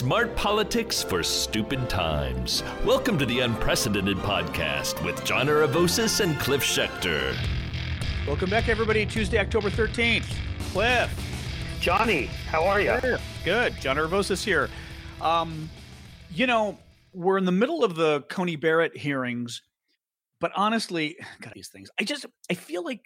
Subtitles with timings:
[0.00, 2.62] Smart politics for stupid times.
[2.86, 7.36] Welcome to the Unprecedented Podcast with John Aravosis and Cliff Schecter.
[8.26, 9.04] Welcome back, everybody.
[9.04, 10.24] Tuesday, October 13th.
[10.72, 11.10] Cliff.
[11.80, 13.18] Johnny, how are you?
[13.44, 13.74] Good.
[13.78, 14.70] John Aravosis here.
[15.20, 15.68] Um,
[16.30, 16.78] you know,
[17.12, 19.60] we're in the middle of the Coney Barrett hearings,
[20.40, 23.02] but honestly, God, these things, I just, I feel like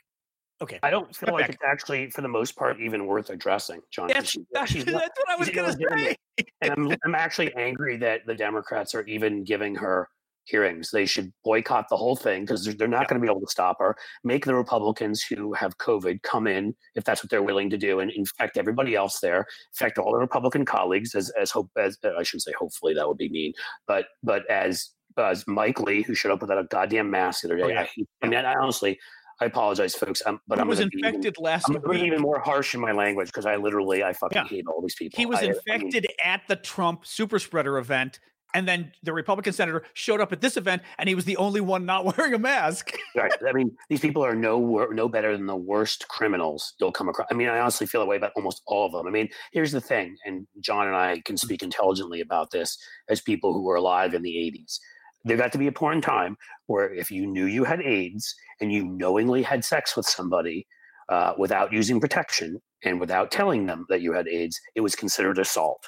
[0.63, 0.79] Okay.
[0.83, 1.51] I don't feel like back.
[1.51, 4.09] it's actually, for the most part, even worth addressing, John.
[4.09, 6.17] That's, that's, that's what I was going to say.
[6.63, 10.09] and I'm, I'm actually angry that the Democrats are even giving her
[10.45, 10.91] hearings.
[10.91, 13.07] They should boycott the whole thing because they're, they're not yeah.
[13.09, 13.97] going to be able to stop her.
[14.23, 18.01] Make the Republicans who have COVID come in if that's what they're willing to do,
[18.01, 19.47] and infect everybody else there.
[19.73, 23.09] Infect all the Republican colleagues as as hope as uh, I shouldn't say hopefully that
[23.09, 23.53] would be mean,
[23.87, 27.57] but but as as Mike Lee who showed up without a goddamn mask the other
[27.57, 27.63] day.
[27.63, 27.83] Oh, yeah.
[27.83, 28.99] I, I mean, I honestly
[29.41, 30.23] I apologize, folks.
[30.27, 32.03] I'm, but he I'm was infected even, last I'm week.
[32.03, 34.49] even more harsh in my language because I literally I fucking yeah.
[34.49, 35.17] hate all these people.
[35.17, 38.21] He was I, infected I mean, at the Trump super spreader event,
[38.55, 41.61] and then the Republican senator showed up at this event, and he was the only
[41.61, 42.97] one not wearing a mask.
[43.17, 43.33] right.
[43.49, 47.27] I mean, these people are no no better than the worst criminals you'll come across.
[47.31, 49.07] I mean, I honestly feel that way about almost all of them.
[49.07, 51.47] I mean, here's the thing, and John and I can mm-hmm.
[51.47, 54.79] speak intelligently about this as people who were alive in the '80s
[55.25, 56.37] there got to be a point in time
[56.67, 60.67] where if you knew you had AIDS and you knowingly had sex with somebody
[61.09, 65.39] uh, without using protection and without telling them that you had AIDS, it was considered
[65.39, 65.83] assault.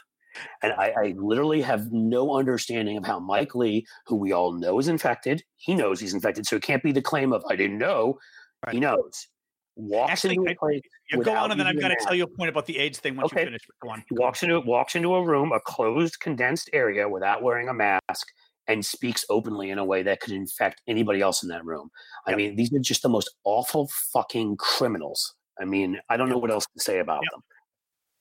[0.62, 4.79] And I, I, literally have no understanding of how Mike Lee, who we all know
[4.79, 6.47] is infected, he knows he's infected.
[6.47, 8.19] So it can't be the claim of I didn't know.
[8.67, 8.75] Right.
[8.75, 9.29] He knows.
[9.77, 10.83] Walks Actually, into a place.
[11.12, 12.98] I, go on, and then I've got to tell you a point about the AIDS
[12.98, 13.42] thing once okay.
[13.42, 13.62] you finish.
[13.83, 14.03] Go on.
[14.09, 18.27] He walks into walks into a room, a closed, condensed area, without wearing a mask,
[18.69, 21.91] and speaks openly in a way that could infect anybody else in that room.
[22.27, 22.39] I yep.
[22.39, 25.34] mean, these are just the most awful fucking criminals.
[25.61, 27.33] I mean, I don't know what else to say about yep.
[27.33, 27.42] them.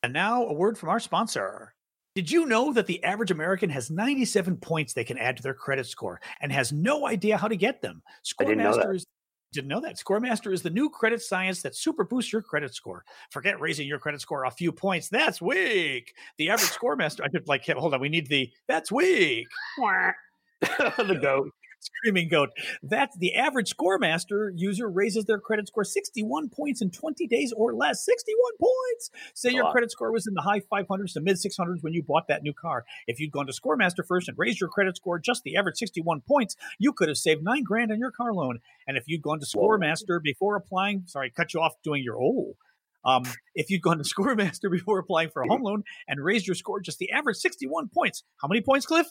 [0.03, 1.73] And now a word from our sponsor.
[2.13, 5.53] Did you know that the average American has 97 points they can add to their
[5.53, 8.01] credit score and has no idea how to get them?
[8.23, 9.05] Scoremaster is
[9.55, 9.97] didn't know that.
[9.97, 13.03] Scoremaster is the new credit science that super boosts your credit score.
[13.31, 15.09] Forget raising your credit score a few points.
[15.09, 16.13] That's weak.
[16.37, 19.47] The average Scoremaster, I could like, hold on, we need the that's weak.
[20.97, 21.51] the goat.
[21.79, 22.49] Screaming goat.
[22.81, 27.75] That's the average Scoremaster user raises their credit score 61 points in 20 days or
[27.75, 28.03] less.
[28.03, 29.11] 61 points.
[29.35, 32.27] Say your credit score was in the high 500s to mid 600s when you bought
[32.29, 32.85] that new car.
[33.07, 36.21] If you'd gone to Scoremaster first and raised your credit score just the average 61
[36.27, 38.59] points, you could have saved nine grand on your car loan.
[38.87, 42.55] And if you'd gone to Scoremaster before applying, sorry, cut you off doing your oh.
[43.03, 43.23] Um,
[43.53, 46.79] if you'd gone to Scoremaster before applying for a home loan and raised your score
[46.79, 49.05] just the average 61 points, how many points, Cliff?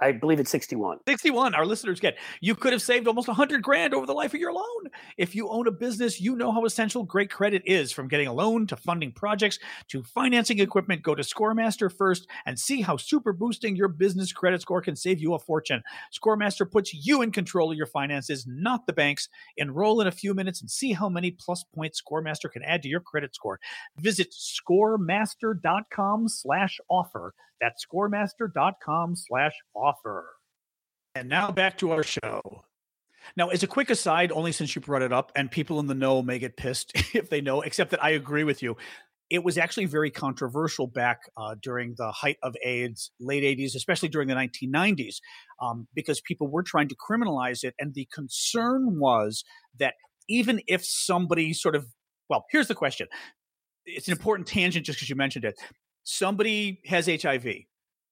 [0.00, 0.98] I believe it's 61.
[1.06, 1.54] 61.
[1.54, 2.16] Our listeners get.
[2.40, 4.90] You could have saved almost 100 grand over the life of your loan.
[5.18, 8.32] If you own a business, you know how essential great credit is from getting a
[8.32, 11.02] loan to funding projects to financing equipment.
[11.02, 15.20] Go to Scoremaster first and see how super boosting your business credit score can save
[15.20, 15.82] you a fortune.
[16.12, 19.28] Scoremaster puts you in control of your finances, not the banks.
[19.58, 22.88] Enroll in a few minutes and see how many plus points Scoremaster can add to
[22.88, 23.60] your credit score.
[23.98, 27.34] Visit scoremaster.com slash offer.
[27.60, 30.26] That's scoremaster.com slash offer.
[31.14, 32.64] And now back to our show.
[33.36, 35.94] Now, as a quick aside, only since you brought it up, and people in the
[35.94, 38.76] know may get pissed if they know, except that I agree with you.
[39.28, 44.08] It was actually very controversial back uh, during the height of AIDS, late 80s, especially
[44.08, 45.16] during the 1990s,
[45.62, 47.74] um, because people were trying to criminalize it.
[47.78, 49.44] And the concern was
[49.78, 49.94] that
[50.28, 51.86] even if somebody sort of,
[52.28, 53.06] well, here's the question
[53.86, 55.58] it's an important tangent just because you mentioned it
[56.04, 57.46] somebody has HIV.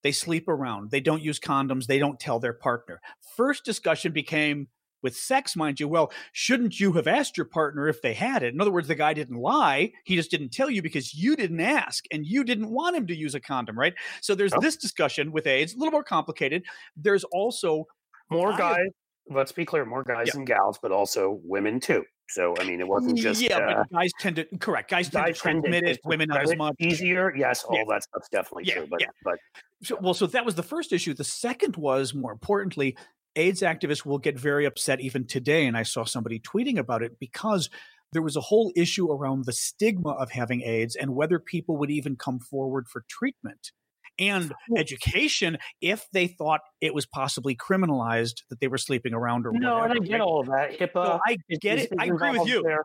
[0.01, 0.91] They sleep around.
[0.91, 1.85] They don't use condoms.
[1.85, 3.01] They don't tell their partner.
[3.35, 4.67] First discussion became
[5.01, 5.87] with sex, mind you.
[5.87, 8.53] Well, shouldn't you have asked your partner if they had it?
[8.53, 9.91] In other words, the guy didn't lie.
[10.05, 13.15] He just didn't tell you because you didn't ask and you didn't want him to
[13.15, 13.93] use a condom, right?
[14.21, 14.59] So there's oh.
[14.59, 16.65] this discussion with AIDS, a little more complicated.
[16.95, 17.85] There's also
[18.29, 18.87] more guys.
[19.29, 20.37] Let's be clear, more guys yeah.
[20.37, 22.03] and gals, but also women too.
[22.29, 23.57] So I mean, it wasn't just yeah.
[23.57, 24.89] Uh, but guys tend to correct.
[24.89, 25.99] Guys, guys tend to transmit it.
[26.05, 26.75] Women not as much.
[26.79, 27.63] Easier, yes.
[27.63, 27.83] All yeah.
[27.89, 28.87] that stuff's definitely yeah, true.
[28.89, 29.07] But yeah.
[29.23, 29.39] but
[29.83, 31.13] so, well, so that was the first issue.
[31.13, 32.95] The second was more importantly,
[33.35, 35.65] AIDS activists will get very upset even today.
[35.65, 37.69] And I saw somebody tweeting about it because
[38.11, 41.91] there was a whole issue around the stigma of having AIDS and whether people would
[41.91, 43.71] even come forward for treatment
[44.19, 49.51] and education if they thought it was possibly criminalized that they were sleeping around or
[49.53, 49.93] no, whatever.
[49.95, 50.77] and I get all of that.
[50.77, 50.93] HIPAA.
[50.95, 51.93] No, I get it.
[51.97, 52.63] I agree with you.
[52.63, 52.83] There.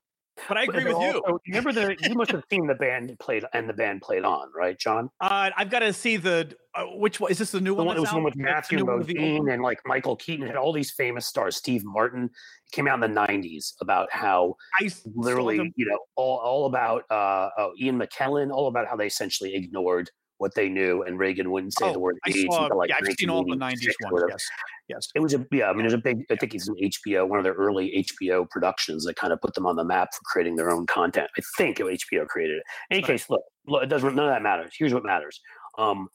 [0.48, 1.22] But I agree with you.
[1.46, 4.76] Remember the you must have seen the band played and the band played on, right,
[4.78, 5.10] John?
[5.20, 7.96] Uh, I've got to see the uh, which one is this the new the one?
[7.96, 11.56] It was one with Matthew Modine and like Michael Keaton had all these famous stars.
[11.56, 16.38] Steve Martin it came out in the '90s about how I literally, you know, all
[16.38, 20.10] all about uh, uh, Ian McKellen, all about how they essentially ignored
[20.44, 22.64] what they knew, and Reagan wouldn't say Oh, the word I saw.
[22.64, 24.24] until like yeah, I've seen all the '90s ones.
[24.28, 24.44] Yes,
[24.88, 25.08] yes.
[25.14, 25.70] It was a yeah.
[25.70, 26.24] I mean, there's a big.
[26.30, 29.54] I think it's an HBO, one of their early HBO productions that kind of put
[29.54, 31.28] them on the map for creating their own content.
[31.38, 32.62] I think HBO created it.
[32.90, 34.14] In any case, look, look, it doesn't.
[34.14, 34.72] None of that matters.
[34.78, 35.40] Here's what matters.
[35.78, 36.08] Um,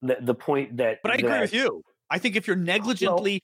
[0.00, 0.98] the the point that.
[1.02, 1.82] But I agree that- with you.
[2.10, 3.42] I think if you're negligently,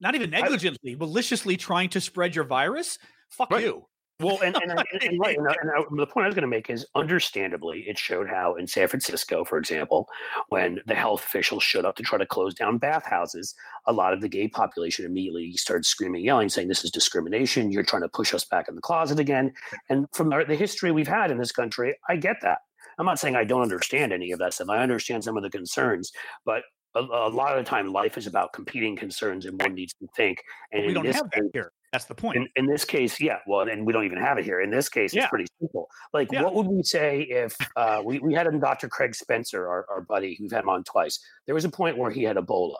[0.00, 2.98] not even I- negligently, maliciously trying to spread your virus,
[3.30, 3.64] fuck Right.
[3.64, 3.86] you.
[4.20, 6.34] Well, and, and, and, and, right, and, I- uh, and uh, the point I was
[6.34, 10.08] going to make is, understandably, it showed how in San Francisco, for example,
[10.48, 13.54] when the health officials showed up to try to close down bathhouses,
[13.86, 17.70] a lot of the gay population immediately started screaming, yelling, saying, "This is discrimination!
[17.70, 19.52] You're trying to push us back in the closet again."
[19.88, 22.58] And from our, the history we've had in this country, I get that.
[22.98, 24.68] I'm not saying I don't understand any of that stuff.
[24.68, 26.10] I understand some of the concerns,
[26.44, 26.62] but
[26.98, 30.06] a, a lot of the time, life is about competing concerns, and one needs to
[30.16, 30.42] think.
[30.72, 31.72] And we don't have case, that here.
[31.92, 32.36] That's the point.
[32.36, 33.38] in, in this case, yeah.
[33.46, 34.60] Well, and we don't even have it here.
[34.60, 35.22] In this case, Yeah.
[35.22, 35.88] it's pretty simple.
[36.12, 36.42] Like, Yeah.
[36.42, 38.88] what would we say if uh, we, we had a Dr.
[38.88, 41.18] Craig Spencer, our, our buddy, we've had him on twice.
[41.46, 42.76] There was a point where he had Ebola.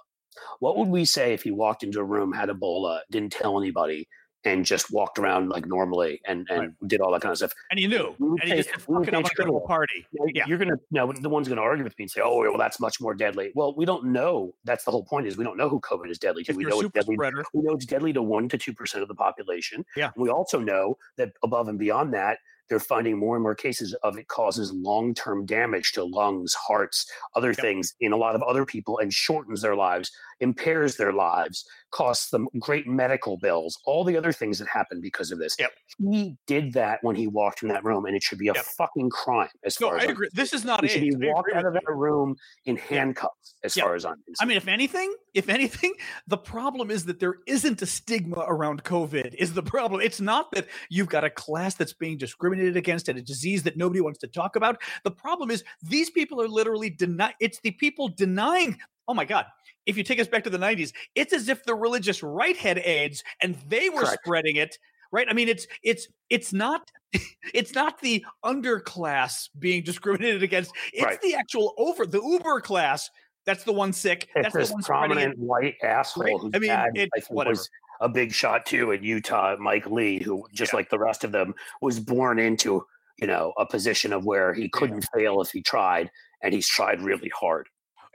[0.61, 4.09] What would we say if he walked into a room, had Ebola, didn't tell anybody,
[4.45, 7.53] and just walked around like normally and, and did all that kind of stuff?
[7.71, 9.51] and you knew, and you say- just said, we would fuck it, I'm say gonna
[9.51, 10.07] go to a party.
[10.33, 10.45] Yeah.
[10.47, 13.01] You're gonna now the one's gonna argue with me and say, "Oh, well, that's much
[13.01, 14.55] more deadly." Well, we don't know.
[14.65, 15.27] That's the whole point.
[15.27, 16.53] Is we don't know who COVID is deadly to.
[16.53, 19.09] We know it's deadly spreader, we know it's deadly to one to two percent of
[19.09, 19.85] the population.
[19.97, 20.11] Yeah.
[20.17, 22.39] We also know that above and beyond that,
[22.69, 27.55] they're finding more and more cases of it causes long-term damage to lungs, hearts, other
[27.55, 32.31] things in a lot of other people, and shortens their lives, impairs their lives, costs
[32.31, 35.57] them great medical bills, all the other things that happen because of this.
[35.59, 35.73] Yep.
[36.11, 38.65] He did that when he walked in that room, and it should be a Yep.
[38.65, 40.29] fucking crime as no, far as I'm agree.
[40.33, 42.37] This is not he should be I walked out of that room
[42.67, 43.85] in handcuffs, as Yeah.
[43.85, 45.95] far as I'm I mean, if anything, if anything,
[46.27, 49.35] the problem is that there isn't a stigma around COVID.
[49.35, 50.01] Is the problem?
[50.01, 53.77] It's not that you've got a class that's being discriminated against and a disease that
[53.77, 54.81] nobody wants to talk about.
[55.05, 57.35] The problem is these people are literally denying.
[57.41, 58.79] It's the people denying.
[59.09, 59.47] Oh my God!
[59.87, 62.79] If you take us back to the '90s, it's as if the religious right had
[62.79, 64.21] AIDS and they were Correct.
[64.25, 64.79] spreading it.
[65.11, 65.27] Right?
[65.29, 66.91] I mean, it's it's it's not
[67.55, 70.73] it's not the underclass being discriminated against.
[70.93, 71.21] It's Right.
[71.23, 73.09] the actual over the Uber class.
[73.47, 74.29] That's the one sick.
[74.37, 76.37] it's That's this the one prominent white asshole Right.
[76.39, 77.53] whose I mean, dad, it- I think, whatever.
[77.53, 77.71] was
[78.01, 80.77] a big shot too in Utah, Mike Lee, who just Yeah.
[80.77, 82.85] like the rest of them was born into
[83.19, 86.11] you know a position of where he couldn't fail if he tried,
[86.43, 87.69] and he's tried really hard.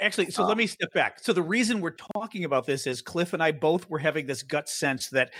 [0.04, 1.20] Actually, so let me step back.
[1.22, 4.44] So the reason we're talking about this is Cliff and I both were having this
[4.44, 5.32] gut sense that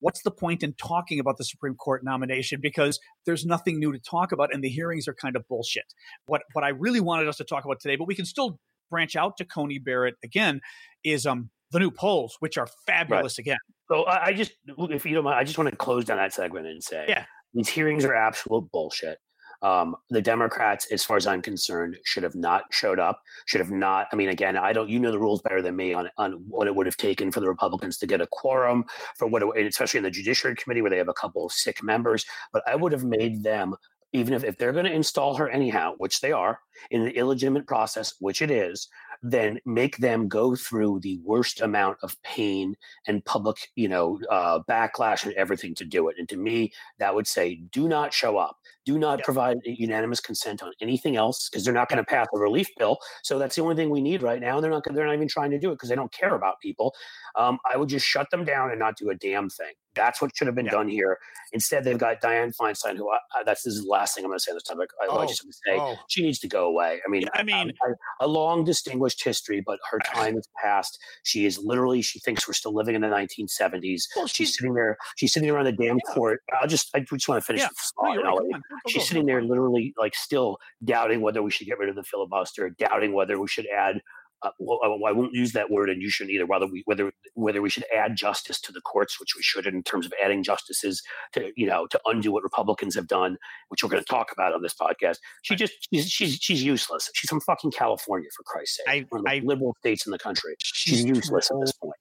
[0.00, 3.98] what's the point in talking about the Supreme Court nomination because there's nothing new to
[3.98, 5.84] talk about and the hearings are kind of bullshit.
[6.26, 8.58] What what I really wanted us to talk about today, but we can still
[8.90, 10.60] branch out to Coney Barrett again,
[11.02, 13.58] is um the new polls, which are fabulous again.
[13.90, 16.32] So I, I just, if you don't mind, I just want to close down that
[16.32, 17.24] segment and say, Yeah.
[17.52, 19.18] these hearings are absolute bullshit.
[19.64, 23.22] Um, the Democrats, as far as I'm concerned, should have not showed up.
[23.46, 24.08] Should have not.
[24.12, 24.90] I mean, again, I don't.
[24.90, 27.40] You know the rules better than me on on what it would have taken for
[27.40, 28.84] the Republicans to get a quorum
[29.16, 31.82] for what, it, especially in the Judiciary Committee where they have a couple of sick
[31.82, 32.26] members.
[32.52, 33.74] But I would have made them,
[34.12, 37.66] even if if they're going to install her anyhow, which they are, in an illegitimate
[37.66, 38.88] process, which it is,
[39.24, 42.76] then make them go through the worst amount of pain
[43.06, 46.16] and public, you know, uh, backlash and everything to do it.
[46.18, 48.58] And to me, that would say, do not show up.
[48.84, 49.24] Do not Yeah.
[49.24, 52.98] provide unanimous consent on anything else because they're not going to pass a relief bill.
[53.22, 54.56] So that's the only thing we need right now.
[54.56, 54.84] And they're not.
[54.84, 56.94] They're not even trying to do it because they don't care about people.
[57.34, 59.72] Um, I would just shut them down and not do a damn thing.
[59.94, 60.72] That's what should have been Yeah.
[60.72, 61.18] done here.
[61.52, 64.30] Instead, they've got Dianne Feinstein, who I, I, that's this is the last thing I'm
[64.30, 64.90] going to say on this topic.
[65.00, 65.96] I, I Oh, just want to say oh.
[66.08, 67.00] she needs to go away.
[67.06, 67.92] I mean, Yeah, I um, mean- I,
[68.24, 70.98] a long distinguished history, but her time has passed.
[71.22, 72.02] She is literally.
[72.02, 74.02] She thinks we're still living in the 1970s.
[74.16, 74.96] Well, She's she's sitting there.
[75.16, 76.14] She's sitting there on the damn Yeah.
[76.14, 76.40] court.
[76.60, 76.90] I'll just.
[76.94, 77.68] I just want to finish Yeah.
[77.68, 78.12] no, thought.
[78.14, 78.32] you're and right.
[78.32, 78.60] I'll Come let on.
[78.68, 81.94] Go, go, she's sitting there literally like still doubting whether we should get rid of
[81.94, 84.00] the filibuster doubting whether we should add
[84.44, 86.46] uh, well, I- I won't use that word, and you shouldn't either.
[86.46, 89.82] Whether we whether whether we should add justice to the courts, which we should, in
[89.82, 93.88] terms of adding justices to you know to undo what Republicans have done, which we're
[93.90, 95.16] going to talk about on this podcast.
[95.42, 97.10] She just she's she's, she's useless.
[97.14, 100.12] She's from fucking California, for Christ's sake, I- one of the I- liberal states in
[100.12, 100.54] the country.
[100.62, 101.94] She's She's useless at this point.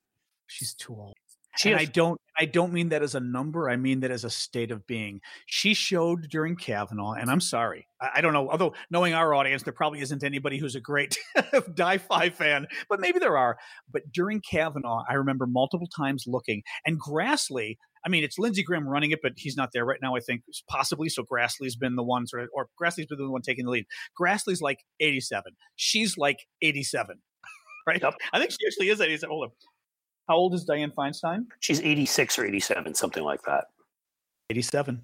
[0.48, 1.14] She's too old.
[1.58, 1.88] She and is.
[1.88, 3.70] I don't I don't mean that as a number.
[3.70, 5.22] I mean that as a state of being.
[5.46, 7.88] She showed during Kavanaugh, and I'm sorry.
[8.02, 8.50] I, I don't know.
[8.50, 11.18] Although knowing our audience, there probably isn't anybody who's a great
[11.76, 13.58] DiFi fan, but maybe there are.
[13.92, 17.78] But during Kavanaugh, I remember multiple times looking, and Grassley.
[18.06, 20.16] I mean, it's Lindsey Graham running it, but he's not there right now.
[20.16, 21.08] I think possibly.
[21.08, 23.86] So Grassley's been the one sort of, or Grassley's been the one taking the lead.
[24.20, 25.54] Grassley's like 87.
[25.76, 27.18] She's like 87.
[27.86, 28.02] Right?
[28.02, 28.14] Yep.
[28.32, 29.30] I think she actually is 87.
[29.30, 29.52] Hold on.
[30.28, 31.46] How old is Dianne Feinstein?
[31.60, 33.66] She's eighty six or eighty seven, something like that.
[34.50, 35.02] 87.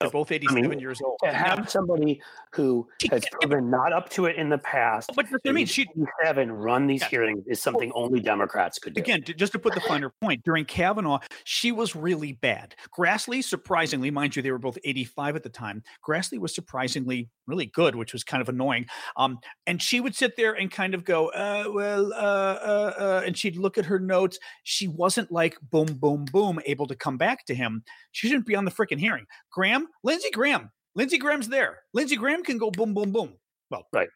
[0.00, 1.18] They're both 87 I mean, years old.
[1.22, 5.30] to have somebody who She has proven not up to it in the past, But
[5.30, 5.86] what I mean, she
[6.24, 7.08] seven run these Yeah.
[7.08, 9.00] hearings is something only Democrats could do.
[9.02, 12.74] again, to- just to put the finer point, during Kavanaugh, she was really bad.
[12.98, 15.82] Grassley, surprisingly, mind you, they were both 85 at the time.
[16.06, 18.86] Grassley was surprisingly really good, which was kind of annoying.
[19.18, 23.22] Um, and she would sit there and kind of go, uh, well, uh, uh, uh,
[23.26, 24.38] and she'd look at her notes.
[24.62, 27.84] She wasn't like boom, boom, boom, able to come back to him.
[28.12, 29.26] She shouldn't be on the freaking hearing.
[29.52, 31.78] Graham, Lindsey Graham, Lindsey Graham's there.
[31.94, 33.34] Lindsey Graham can go boom, boom, boom.
[33.70, 34.08] Well, Right.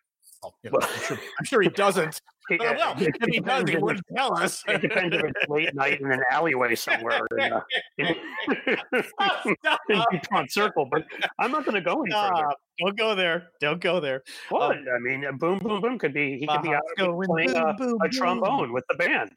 [0.42, 2.20] well, you know, Well- I'm, sure, I'm sure he doesn't.
[2.50, 4.62] It- But, well, if he does, he wouldn't tell us.
[4.68, 7.60] It depends if it's late night in an alleyway somewhere in, uh,
[7.96, 8.14] in,
[9.88, 11.04] in Circle, but
[11.38, 12.48] I'm not going to go any further.
[12.80, 13.48] Don't go there.
[13.60, 14.22] Don't go there.
[14.50, 14.76] What?
[14.76, 17.06] I mean, uh, boom, boom, boom could be, he could be Uh-huh.
[17.06, 18.10] out playing boom, a, boom, a boom.
[18.10, 19.30] trombone with the band.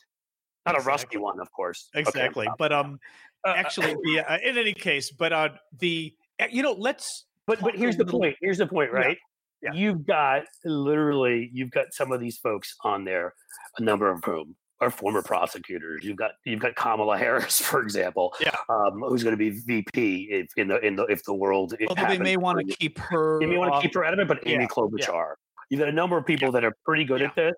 [0.65, 1.87] Not a rusty one, of course.
[1.95, 2.01] Okay.
[2.01, 2.47] Exactly.
[2.57, 2.99] But um,
[3.45, 6.16] Uh, actually, the, uh, in any case, but uh, the uh,
[6.51, 8.35] you know, let's But but here's the point.
[8.41, 9.17] Here's the point, right?
[9.61, 9.73] yeah.
[9.73, 13.33] You've got literally you've got some of these folks on there,
[13.77, 16.03] a number of whom are former prosecutors.
[16.03, 18.55] You've got you've got Kamala Harris, for example, Yeah.
[18.69, 21.73] um, who's going to be VP if in the in the if the world.
[21.87, 23.39] Although they may want to keep her.
[23.39, 25.33] they may want to keep her out of it, but Amy yeah, Klobuchar.
[25.69, 27.53] You've got a number of people that are pretty good at this,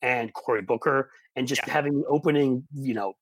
[0.00, 1.72] and Cory Booker, and just Yeah.
[1.74, 3.14] having the opening, you know,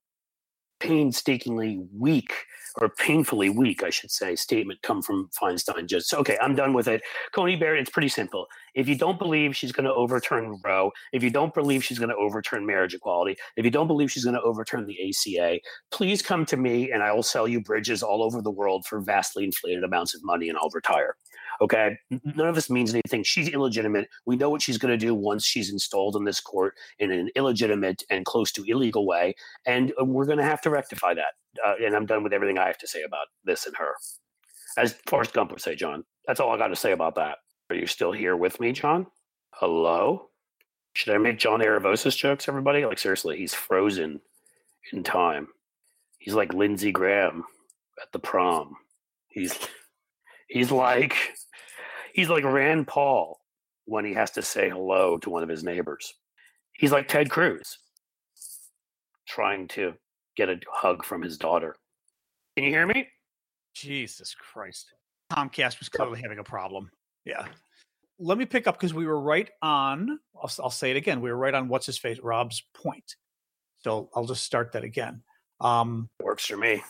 [0.81, 2.33] painstakingly weak
[2.81, 5.87] or painfully weak, I should say, statement come from Feinstein.
[5.87, 7.03] Just okay, I'm done with it.
[7.33, 8.47] Coney Barrett, it's pretty simple.
[8.75, 12.11] If you don't believe she's going to overturn Roe, if you don't believe she's going
[12.11, 15.59] to overturn marriage equality, if you don't believe she's going to overturn the ACA,
[15.91, 19.01] please come to me and I will sell you bridges all over the world for
[19.01, 21.17] vastly inflated amounts of money and I'll retire.
[21.61, 21.99] Okay.
[22.11, 23.23] None of this means anything.
[23.23, 24.09] She's illegitimate.
[24.27, 27.31] We know what she's going to do once she's installed in this court in an
[27.35, 29.35] illegitimate and close to illegal way.
[29.67, 31.35] And uh, we're going to have to rectify that.
[31.67, 33.95] Uh, and I'm done with everything I have to say about this and her.
[34.77, 36.05] As Forrest Gump would say, John.
[36.27, 37.39] That's all I got to say about that.
[37.71, 39.07] Are you still here with me, John?
[39.51, 40.29] Hello?
[40.93, 42.85] Should I make John Aravosis jokes, everybody?
[42.85, 44.21] Like, seriously, he's frozen
[44.93, 45.49] in time.
[46.19, 47.45] He's like Lindsey Graham
[48.01, 48.77] at the prom.
[49.29, 49.59] He's
[50.49, 51.17] he's like
[52.19, 53.39] he's like Rand Paul
[53.85, 56.15] when he has to say hello to one of his neighbors.
[56.73, 57.79] He's like Ted Cruz
[59.29, 59.95] trying to
[60.37, 61.77] get a hug from his daughter.
[62.57, 63.07] Can you hear me?
[63.73, 64.93] Jesus Christ.
[65.33, 66.91] Comcast was clearly having a problem.
[67.25, 67.47] Yeah.
[68.19, 71.21] Let me pick up because we were right on, I'll, I'll say it again.
[71.21, 73.15] We were right on what's his face, Rob's point.
[73.85, 75.23] So I'll just start that again.
[75.61, 76.83] Um, Works for me.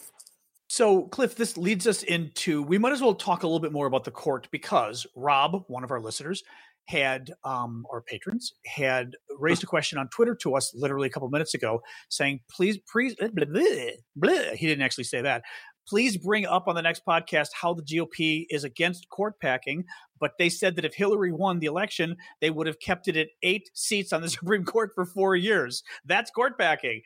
[0.68, 3.86] So, Cliff, this leads us into we might as well talk a little bit more
[3.86, 6.42] about the court because Rob, one of our listeners,
[6.84, 11.28] had um, our patrons had raised a question on Twitter to us literally a couple
[11.30, 15.42] minutes ago, saying, "Please, please, blah." he didn't actually say that.
[15.88, 19.84] Please bring up on the next podcast how the GOP is against court packing."
[20.20, 23.28] But they said that if Hillary won the election, they would have kept it at
[23.42, 25.82] eight seats on the Supreme Court for four years.
[26.04, 27.00] That's court packing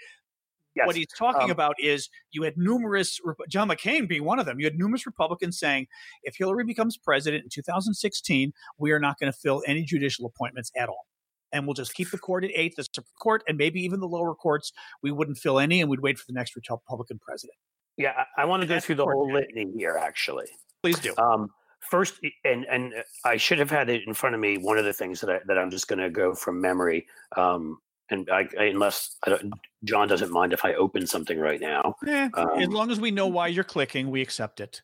[0.74, 0.86] Yes.
[0.86, 4.58] what he's talking Um, about is you had numerous John McCain being one of them.
[4.58, 5.86] You had numerous Republicans saying
[6.22, 10.70] if Hillary becomes president in 2016, we are not going to fill any judicial appointments
[10.76, 11.06] at all.
[11.52, 14.08] And we'll just keep the court at eight, the Supreme Court, and maybe even the
[14.08, 14.72] lower courts.
[15.02, 17.58] We wouldn't fill any, and we'd wait for the next Republican president.
[17.98, 20.46] Yeah, I, I want to go through the whole litany here, actually.
[20.82, 21.14] Please do.
[21.18, 21.50] Um,
[21.90, 22.14] first,
[22.44, 22.94] and and
[23.26, 24.56] I should have had it in front of me.
[24.56, 27.78] One of the things that I, that I'm just going to go from memory, um,
[28.10, 29.52] and I, I- unless I don't,
[29.84, 31.96] John doesn't mind if I open something right now.
[32.06, 34.82] Eh, as um, long as we know why you're clicking, we accept it.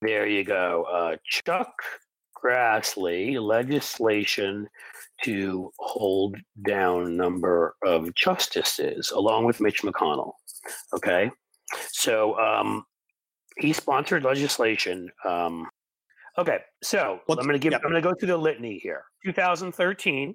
[0.00, 0.84] There you go.
[0.84, 1.72] Uh, Chuck
[2.42, 4.68] Grassley legislation
[5.24, 6.36] to hold
[6.66, 10.32] down number of justices, along with Mitch McConnell.
[10.94, 11.30] Okay,
[11.90, 12.84] so um,
[13.58, 15.10] he sponsored legislation.
[15.24, 15.66] Um,
[16.38, 17.74] okay, so I'm going to give.
[17.74, 19.04] I'm going to go through the litany here.
[19.24, 20.34] 2013,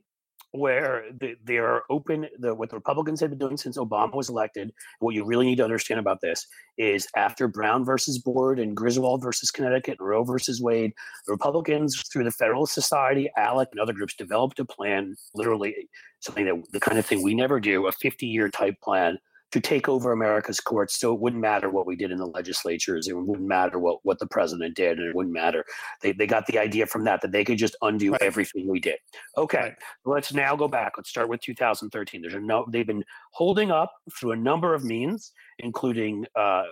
[0.54, 2.28] where the, they are open.
[2.40, 4.72] The what the Republicans have been doing since Obama was elected.
[5.00, 9.24] What you really need to understand about this is after Brown versus Board and Griswold
[9.24, 10.94] versus Connecticut and Roe versus Wade,
[11.26, 16.46] the Republicans, through the Federalist Society, ALEC, and other groups, developed a plan, literally something
[16.46, 19.18] that the kind of thing we never do, a 50 year type plan
[19.54, 21.00] to take over America's courts.
[21.00, 23.08] So it wouldn't matter what we did in the legislatures.
[23.08, 24.98] It wouldn't matter what, what the president did.
[24.98, 25.64] And it wouldn't matter.
[26.02, 28.22] They, they got the idea from that, that they could just undo Right.
[28.24, 28.96] everything we did.
[29.38, 29.60] Okay.
[29.60, 29.76] Right.
[30.06, 30.94] Let's now go back.
[30.98, 32.22] Let's start with 2013.
[32.22, 36.64] There's a no, they've been holding up through a number of means, including uh,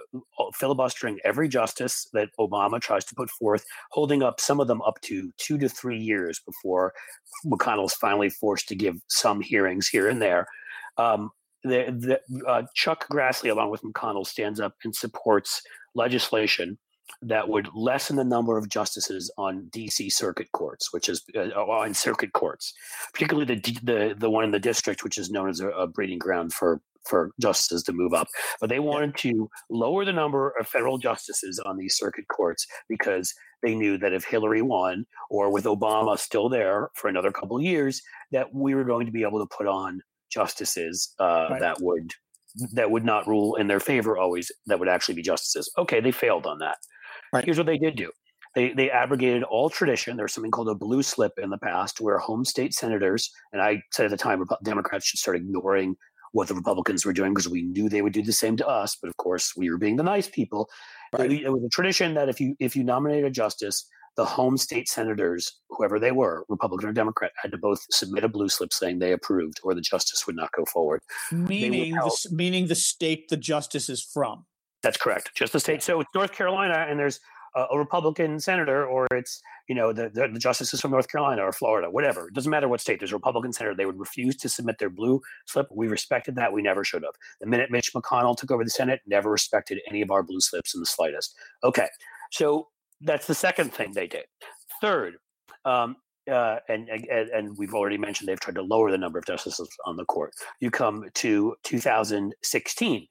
[0.56, 5.00] filibustering every justice that Obama tries to put forth, holding up some of them up
[5.02, 6.94] to two to three years before
[7.46, 10.48] McConnell's finally forced to give some hearings here and there.
[10.98, 11.30] Um,
[11.64, 15.62] the, the, uh, Chuck Grassley, along with McConnell, stands up and supports
[15.96, 16.78] legislation
[17.22, 21.94] that would lessen the number of justices on DC circuit courts, which is uh, on
[21.94, 22.74] circuit courts,
[23.14, 26.20] particularly the the the one in the district, which is known as a, a breeding
[26.20, 28.28] ground for for justices to move up.
[28.60, 33.34] But they wanted to lower the number of federal justices on these circuit courts because
[33.64, 37.64] they knew that if Hillary won, or with Obama still there for another couple of
[37.64, 38.02] years,
[38.32, 41.60] that we were going to be able to put on justices uh, right.
[41.60, 42.14] that would
[42.74, 45.72] that would not rule in their favor always that would actually be justices.
[45.78, 46.78] Okay they failed on that.
[47.34, 47.46] Right.
[47.46, 48.12] Here's what they did do.
[48.56, 50.18] They they abrogated all tradition.
[50.18, 53.82] There's something called a blue slip in the past where home state senators and i
[53.92, 55.96] said at the time democrats should start ignoring
[56.34, 58.98] what the republicans were doing because we knew they would do the same to us
[59.02, 60.70] but of course we were being the nice people.
[61.14, 61.30] Right.
[61.30, 63.86] it was a tradition that if you if you nominate a justice
[64.18, 68.30] the home state senators, whoever they were, Republican or Democrat, had to both submit a
[68.30, 71.02] blue slip saying they approved, or the justice would not go forward.
[71.32, 74.46] Meaning, the, meaning the state the justice is from.
[74.84, 75.32] That's correct.
[75.36, 75.84] Just the state.
[75.84, 77.20] So it's North Carolina, and there's
[77.56, 81.44] a, a Republican senator, or it's you know the, the, the justices from North Carolina
[81.44, 82.28] or Florida, whatever.
[82.28, 83.00] It doesn't matter what state.
[83.00, 83.76] There's a Republican senator.
[83.76, 85.68] They would refuse to submit their blue slip.
[85.72, 86.52] We respected that.
[86.52, 87.14] We never should have.
[87.40, 90.74] The minute Mitch McConnell took over the Senate, never respected any of our blue slips
[90.74, 91.36] in the slightest.
[91.64, 91.88] Okay,
[92.32, 92.68] so
[93.02, 94.26] that's the second thing they did.
[94.82, 95.16] Third,
[95.66, 95.96] um,
[96.30, 99.70] uh, and, and and we've already mentioned they've tried to lower the number of justices
[99.86, 100.34] on the court.
[100.60, 103.08] You come to 2016.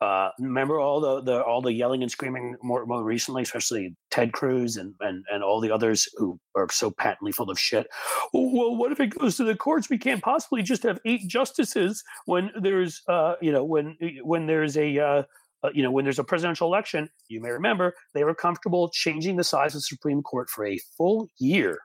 [0.00, 4.32] Uh, remember all the, the all the yelling and screaming more, more recently, especially Ted
[4.32, 7.86] Cruz and, and and all the others who are so patently full of shit.
[8.32, 9.90] Well, what if it goes to the courts?
[9.90, 14.78] We can't possibly just have eight justices when there's uh, you know when when there's
[14.78, 15.26] a
[15.62, 19.36] uh, you know, when there's a presidential election, you may remember they were comfortable changing
[19.36, 21.78] the size of the Supreme Court for a full year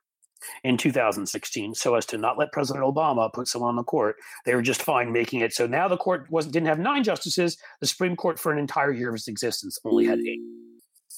[0.64, 4.16] in 2016 so as to not let President Obama put someone on the court.
[4.46, 5.54] They were just fine making it.
[5.54, 7.58] So now the court wasn't didn't have nine justices.
[7.82, 10.40] The Supreme Court for an entire year of its existence only had eight.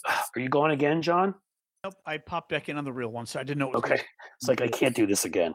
[0.35, 1.35] Are you going again, John?
[1.83, 1.95] Nope.
[2.05, 3.71] I popped back in on the real one, so I didn't know.
[3.73, 3.89] okay.
[3.89, 4.01] Going.
[4.39, 5.53] It's like I can't do this again.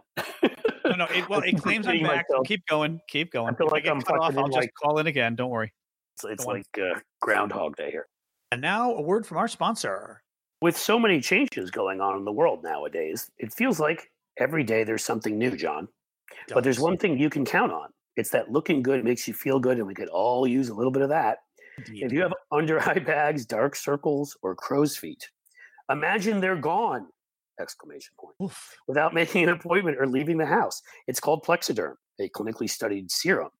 [0.85, 1.05] no, no.
[1.07, 2.27] It, well, it claims I'm back.
[2.31, 3.01] So keep going.
[3.09, 3.55] Keep going.
[3.55, 4.37] I feel like I am cut off.
[4.37, 5.35] I'll just call in again.
[5.35, 5.73] Don't worry.
[6.15, 8.07] It's, it's like uh, Groundhog Day here.
[8.51, 10.23] And now a word from our sponsor.
[10.61, 14.85] With so many changes going on in the world nowadays, it feels like every day
[14.85, 15.89] there's something new, John.
[16.49, 17.89] But there's one thing you can count on.
[18.17, 20.93] It's that looking good makes you feel good, and we could all use a little
[20.93, 21.39] bit of that.
[21.89, 25.31] If you have under eye bags, dark circles, or crow's feet,
[25.91, 27.07] imagine they're gone!
[27.61, 28.35] Exclamation point.
[28.43, 28.77] Oof.
[28.87, 30.83] Without making an appointment or leaving the house.
[31.07, 33.51] It's called Plexaderm, a clinically studied serum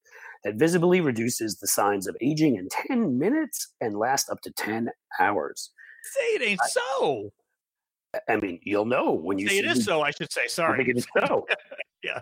[0.45, 4.91] that visibly reduces the signs of aging in 10 minutes and lasts up to 10
[5.21, 5.71] hours.
[6.05, 7.31] Say it ain't I, so.
[8.29, 10.03] I mean, you'll know when you say it is so.
[10.03, 10.89] I should say sorry.
[10.89, 11.47] It is so.
[12.03, 12.19] yeah.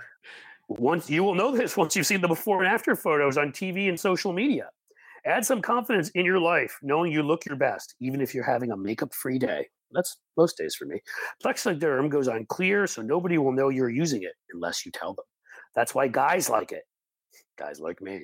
[0.68, 3.88] Once you will know this once you've seen the before and after photos on TV
[3.88, 4.68] and social media.
[5.26, 8.70] Add some confidence in your life, knowing you look your best, even if you're having
[8.70, 9.66] a makeup-free day.
[9.90, 11.02] That's most days for me.
[11.44, 15.26] Plexaderm goes on clear, so nobody will know you're using it unless you tell them.
[15.74, 16.84] That's why guys like it
[17.58, 18.22] guys like me.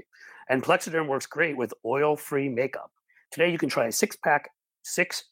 [0.48, 2.90] And Plexaderm works great with oil free makeup.
[3.30, 4.50] Today, you can try a six pack,
[4.82, 5.24] six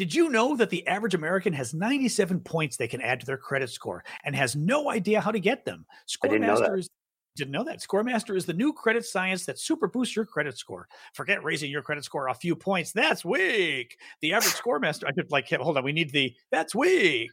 [0.00, 3.36] Did you know that the average American has 97 points they can add to their
[3.36, 5.84] credit score and has no idea how to get them?
[6.08, 6.88] Scoremaster is
[7.36, 7.80] didn't know that.
[7.80, 10.88] Scoremaster is the new credit science that super boosts your credit score.
[11.12, 12.92] Forget raising your credit score a few points.
[12.92, 13.98] That's weak.
[14.22, 17.28] The average Scoremaster, I could like, hold on, we need the that's weak.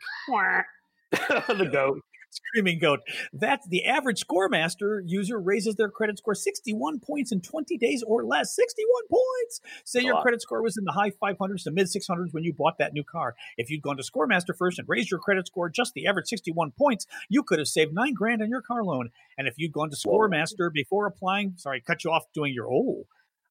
[1.12, 3.00] the goat screaming goat.
[3.34, 8.24] That's the average Scoremaster user raises their credit score 61 points in 20 days or
[8.24, 8.56] less.
[8.56, 9.62] 61 points.
[9.86, 12.78] Say your credit score was in the high 500s to mid 600s when you bought
[12.80, 13.36] that new car.
[13.58, 16.72] If you'd gone to Scoremaster first and raised your credit score just the average 61
[16.78, 19.10] points, you could have saved nine grand on your car loan.
[19.38, 23.06] And if you'd gone to Scoremaster before applying, sorry, cut you off doing your oh.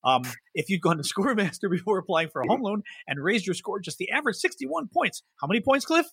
[0.05, 0.23] Um,
[0.55, 3.81] if you'd gone to Scoremaster before applying for a home loan and raised your score
[3.81, 6.07] just the average 61 points, how many points, Cliff?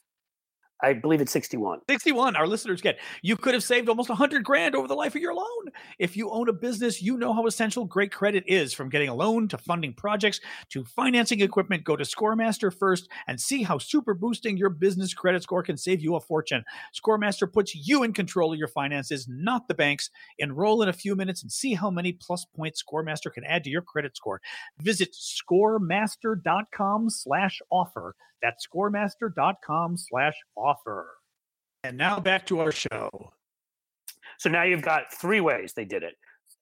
[0.83, 1.79] I believe it's 61.
[1.89, 2.99] 61 our listeners get.
[3.21, 5.71] You could have saved almost 100 grand over the life of your loan.
[5.97, 9.15] If you own a business, you know how essential great credit is from getting a
[9.15, 11.85] loan to funding projects to financing equipment.
[11.85, 16.01] Go to Scoremaster first and see how super boosting your business credit score can save
[16.01, 16.65] you a fortune.
[16.93, 20.09] Scoremaster puts you in control of your finances, not the banks.
[20.37, 23.69] Enroll in a few minutes and see how many plus points Scoremaster can add to
[23.69, 24.41] your credit score.
[24.79, 28.15] Visit scoremaster.com slash offer.
[28.43, 31.09] That's scoremaster.com slash offer.
[31.83, 33.09] And now back to our show.
[34.37, 36.15] So now you've got three ways they did it.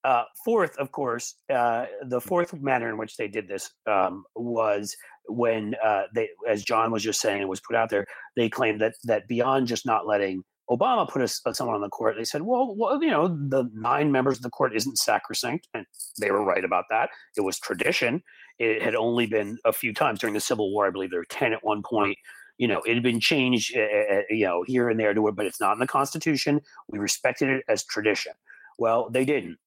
[0.04, 4.96] Uh, fourth, of course, uh, the fourth manner in which they did this um, was
[5.28, 8.06] when uh, they, as John was just saying, it was put out there.
[8.36, 11.90] They claimed that that beyond just not letting Obama put a, uh, someone on the
[11.90, 15.68] court, they said, well, well, you know, the nine members of the court isn't sacrosanct,
[15.74, 15.86] and
[16.20, 17.10] they were right about that.
[17.36, 18.24] It was tradition.
[18.58, 20.88] It had only been a few times during the Civil War.
[20.88, 22.18] I believe there were ten at one point
[22.62, 25.60] you know, it had been changed, uh, you know, here and there to but it's
[25.60, 26.62] not in the Constitution.
[26.88, 28.34] We respected it as tradition.
[28.78, 29.58] Well, they didn't.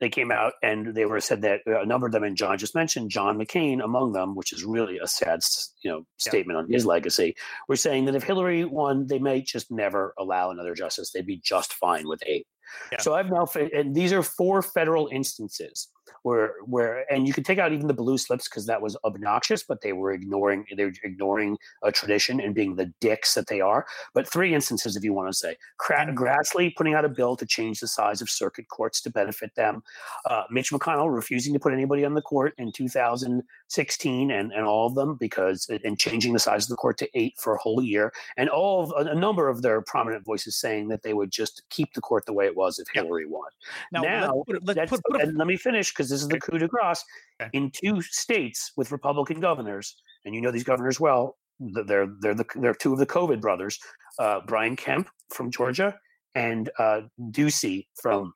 [0.00, 2.56] They came out and they were said that uh, a number of them, and John
[2.58, 5.40] just mentioned John McCain among them, which is really a sad,
[5.82, 6.62] you know, statement yeah.
[6.62, 7.36] on his legacy.
[7.68, 11.10] We're saying that if Hillary won, they may just never allow another justice.
[11.10, 12.46] They'd be just fine with eight.
[12.92, 13.00] Yeah.
[13.00, 15.88] So I've now, and these are four federal instances
[16.22, 19.62] where where and you could take out even the blue slips because that was obnoxious
[19.62, 23.60] but they were ignoring they were ignoring a tradition and being the dicks that they
[23.60, 23.86] are.
[24.14, 27.80] But three instances if you want to say grassley putting out a bill to change
[27.80, 29.82] the size of circuit courts to benefit them.
[30.26, 34.86] Uh, mitch mcconnell refusing to put anybody on the court in 2016 and, and all
[34.86, 37.82] of them because and changing the size of the court to eight for a whole
[37.82, 38.12] year.
[38.36, 41.92] And all of, a, number of their prominent voices saying that they would just keep
[41.94, 43.50] the court the way it was if hillary won.
[43.92, 46.40] Now, now let's put, let's put, put a, let me finish because this is the
[46.40, 47.04] coup de grace
[47.40, 47.50] okay.
[47.52, 51.36] in two states with Republican governors, and you know these governors well.
[51.58, 53.78] They're they're the they're two of the COVID brothers,
[54.18, 55.94] uh, Brian Kemp from Georgia
[56.34, 58.32] and uh, Ducey from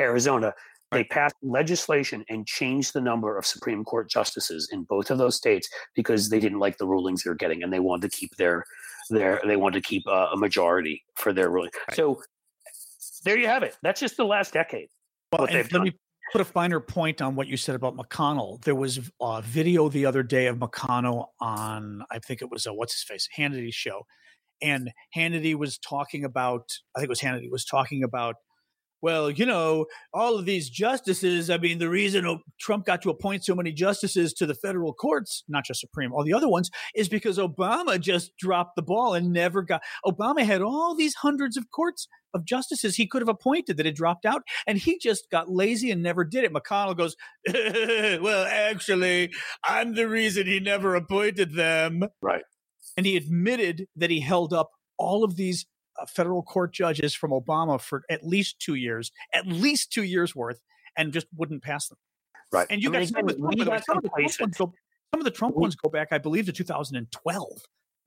[0.00, 0.54] Arizona.
[0.92, 5.34] They passed legislation and changed the number of Supreme Court justices in both of those
[5.34, 8.36] states because they didn't like the rulings they were getting, and they wanted to keep
[8.36, 8.64] their
[9.10, 11.70] their they wanted to keep a majority for their ruling.
[11.88, 11.96] Right.
[11.96, 12.22] So
[13.24, 13.76] there you have it.
[13.82, 14.88] That's just the last decade.
[15.32, 15.82] Well, let done.
[15.82, 15.92] me
[16.32, 18.62] put a finer point on what you said about McConnell.
[18.62, 22.74] There was a video the other day of McConnell on, I think it was a
[22.74, 24.02] what's his face, Hannity show.
[24.62, 28.36] And Hannity was talking about, I think it was Hannity was talking about,
[29.04, 31.50] well, you know, all of these justices.
[31.50, 35.44] I mean, the reason Trump got to appoint so many justices to the federal courts,
[35.46, 39.30] not just Supreme, all the other ones, is because Obama just dropped the ball and
[39.30, 39.82] never got.
[40.06, 43.94] Obama had all these hundreds of courts of justices he could have appointed that had
[43.94, 46.54] dropped out, and he just got lazy and never did it.
[46.54, 47.14] McConnell goes,
[47.46, 52.04] Well, actually, I'm the reason he never appointed them.
[52.22, 52.44] Right.
[52.96, 55.66] And he admitted that he held up all of these
[56.08, 60.60] federal court judges from Obama for at least two years, at least two years worth,
[60.96, 61.98] and just wouldn't pass them.
[62.52, 62.66] Right.
[62.70, 64.72] And you got some, of the, some, of the Trump ones go,
[65.12, 67.62] some of the Trump ones go back, I believe, to 2012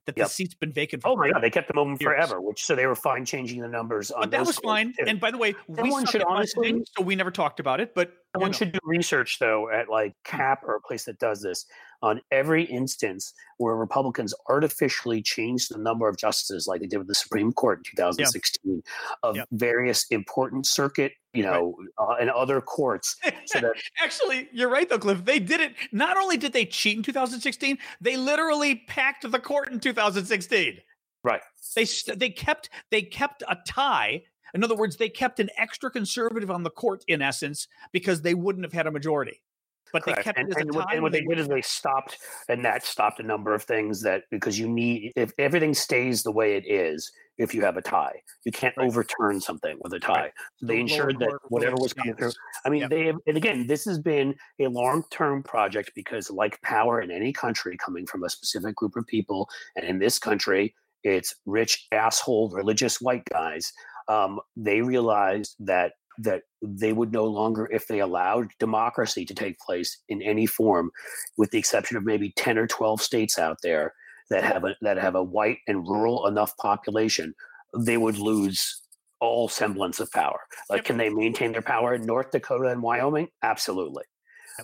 [0.08, 0.26] that yep.
[0.28, 1.02] the seat's been vacant.
[1.04, 2.02] oh my god, they kept them open years.
[2.02, 4.10] forever, which so they were fine changing the numbers.
[4.18, 4.94] but that was fine.
[4.98, 5.04] Too.
[5.06, 7.94] And by the way, Someone we should honestly, so we never talked about it.
[7.94, 10.38] But one should do research though at like hmm.
[10.38, 11.66] CAP or a place that does this
[12.02, 17.08] on every instance where Republicans artificially changed the number of justices, like they did with
[17.08, 18.82] the Supreme Court in 2016,
[19.22, 22.08] of various important circuit, you know, right.
[22.08, 23.16] uh, and other courts.
[23.46, 25.24] So that actually, you're right though, Cliff.
[25.24, 25.74] They did it.
[25.90, 30.78] Not only did they cheat in 2016, they literally packed the court in 2016.
[31.24, 31.40] Right.
[31.74, 34.22] They they kept they kept a tie
[34.54, 38.34] in other words, they kept an extra conservative on the court in essence because they
[38.34, 39.42] wouldn't have had a majority
[39.92, 40.18] but Correct.
[40.18, 42.84] they kept and, it as and and what they did is they stopped, and that
[42.84, 46.64] stopped a number of things that because you need if everything stays the way it
[46.66, 48.86] is, if you have a tie, you can't right.
[48.86, 50.14] overturn something with a tie.
[50.14, 50.32] Right.
[50.56, 52.32] So they ensured that whatever was coming through.
[52.64, 52.90] I mean, yep.
[52.90, 57.10] they have, and again, this has been a long term project because, like power in
[57.10, 60.74] any country, coming from a specific group of people, and in this country,
[61.04, 63.72] it's rich asshole religious white guys.
[64.08, 69.58] Um, they realized that that they would no longer, if they allowed democracy to take
[69.58, 70.90] place in any form,
[71.36, 73.94] with the exception of maybe 10 or 12 states out there
[74.30, 77.34] that have a, that have a white and rural enough population,
[77.76, 78.82] they would lose
[79.20, 80.40] all semblance of power.
[80.68, 83.28] Like, can they maintain their power in North Dakota and Wyoming?
[83.42, 84.04] Absolutely.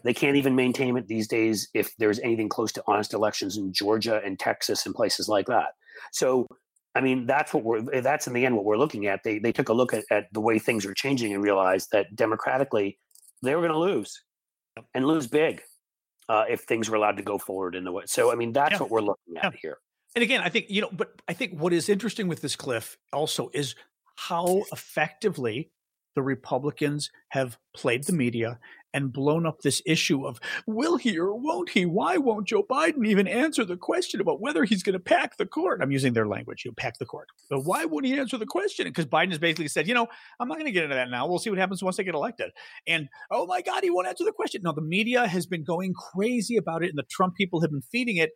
[0.02, 3.72] They can't even maintain it these days if there's anything close to honest elections in
[3.72, 5.74] Georgia and Texas and places like that.
[6.12, 6.48] So
[6.94, 9.22] I mean, that's what we're eh, that's in the end what we're looking at.
[9.24, 12.14] They they took a look at, at the way things are changing and realized that
[12.14, 12.98] democratically
[13.42, 14.22] they were going to lose
[14.94, 15.62] and lose big
[16.28, 18.04] uh, if things were allowed to go forward in the way.
[18.06, 18.78] So I mean, that's yeah.
[18.78, 19.58] what we're looking at yeah.
[19.60, 19.78] here.
[20.14, 22.96] And again, I think, you know, but I think what is interesting with this, Cliff,
[23.12, 23.74] also is
[24.16, 25.72] how effectively
[26.14, 28.60] the Republicans have played the media
[28.94, 31.84] and blown up this issue of will he or won't he?
[31.84, 35.44] Why won't Joe Biden even answer the question about whether he's going to pack the
[35.44, 35.80] court?
[35.82, 37.28] I'm using their language, you know, pack the court.
[37.50, 38.86] But why wouldn't he answer the question?
[38.86, 40.06] Because Biden has basically said, you know,
[40.38, 41.26] I'm not going to get into that now.
[41.26, 42.52] We'll see what happens once I get elected.
[42.86, 44.62] And oh my God, he won't answer the question.
[44.64, 47.82] Now, the media has been going crazy about it, and the Trump people have been
[47.82, 48.30] feeding it.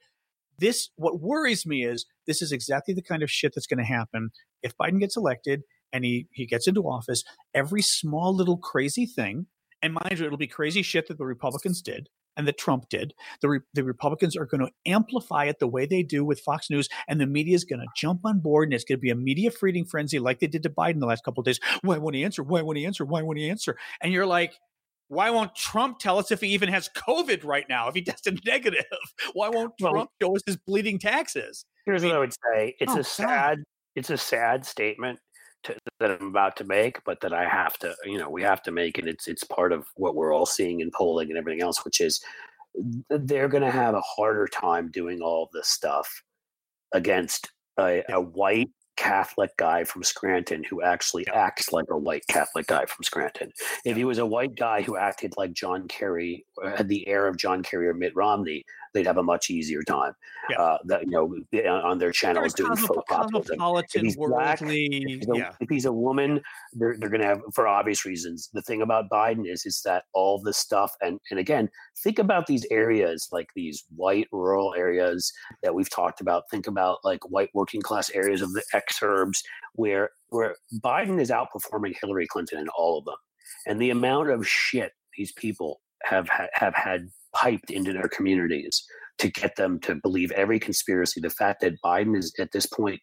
[0.59, 3.85] This, what worries me is this is exactly the kind of shit that's going to
[3.85, 4.31] happen
[4.65, 7.23] if Biden gets elected and he, he gets into office.
[7.55, 9.47] Every small little crazy thing
[9.83, 13.13] and mind you, it'll be crazy shit that the Republicans did and that Trump did.
[13.43, 16.71] The, Re- the Republicans are going to amplify it the way they do with Fox
[16.71, 19.11] News, and the media is going to jump on board, and it's going to be
[19.11, 21.61] a media feeding frenzy like they did to Biden the last couple of days.
[21.83, 22.43] Why won't he answer?
[22.43, 23.05] Why won't he answer?
[23.05, 23.77] Why won't he answer?
[24.01, 24.55] And you're like,
[25.09, 27.89] why won't Trump tell us if he even has COVID right now?
[27.89, 28.85] If he tested negative,
[29.33, 31.65] why won't Trump well, show us his bleeding taxes?
[31.87, 33.65] Here's I mean, what I would say: it's oh, a sad, God.
[33.97, 35.19] it's a sad statement
[36.01, 38.71] that I'm about to make, but that I have to, you know, we have to
[38.71, 41.85] make, and it's it's part of what we're all seeing in polling and everything else,
[41.85, 42.21] which is
[43.11, 46.23] they're going to have a harder time doing all this stuff
[46.93, 52.67] against a, a white Catholic guy from Scranton who actually acts like a white Catholic
[52.67, 53.53] guy from Scranton.
[53.85, 56.45] If he was a white guy who acted like John Kerry,
[56.77, 58.65] had the air of John Kerry or Mitt Romney,
[58.99, 60.13] they'd have a much easier time.
[60.51, 60.61] Yeah.
[60.61, 61.35] Uh, that you know
[61.69, 64.87] on their channels doing cosmo- cosmopolitan, if black, worldly.
[64.87, 65.53] If he's, a, yeah.
[65.61, 66.41] if he's a woman,
[66.73, 68.49] they're they're going to have for obvious reasons.
[68.53, 71.71] The thing about Biden is is that all the stuff and and again,
[72.03, 75.33] think about these areas like these white rural areas
[75.63, 76.45] that we've talked about.
[76.51, 79.43] Think about like white working class areas of the exurbs
[79.75, 83.17] where where Biden is outperforming Hillary Clinton in all of them,
[83.67, 88.85] and the amount of shit these people have have had piped into their communities
[89.19, 91.21] to get them to believe every conspiracy.
[91.21, 93.01] The fact that Biden is at this point